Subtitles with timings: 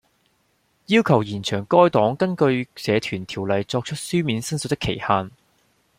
[0.87, 5.29] 要求延長該黨根據《社團條例》作出書面申述的期限